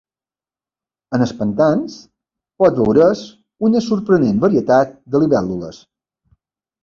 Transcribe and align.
En 1.17 1.23
els 1.25 1.33
pantans 1.41 1.97
pot 2.63 2.79
veure's 2.79 3.21
una 3.69 3.81
sorprenent 3.89 4.39
varietat 4.47 4.95
de 5.17 5.21
libèl·lules. 5.25 5.83